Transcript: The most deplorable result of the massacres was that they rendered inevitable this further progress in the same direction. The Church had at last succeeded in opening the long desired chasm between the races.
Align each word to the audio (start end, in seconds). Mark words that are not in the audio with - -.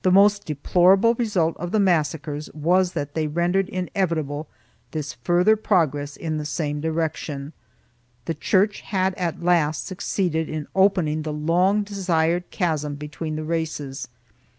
The 0.00 0.10
most 0.10 0.46
deplorable 0.46 1.12
result 1.16 1.54
of 1.58 1.70
the 1.70 1.78
massacres 1.78 2.48
was 2.54 2.92
that 2.92 3.12
they 3.12 3.26
rendered 3.26 3.68
inevitable 3.68 4.48
this 4.92 5.12
further 5.12 5.54
progress 5.54 6.16
in 6.16 6.38
the 6.38 6.46
same 6.46 6.80
direction. 6.80 7.52
The 8.24 8.32
Church 8.32 8.80
had 8.80 9.12
at 9.16 9.42
last 9.44 9.84
succeeded 9.84 10.48
in 10.48 10.66
opening 10.74 11.24
the 11.24 11.32
long 11.34 11.82
desired 11.82 12.48
chasm 12.50 12.94
between 12.94 13.36
the 13.36 13.44
races. 13.44 14.08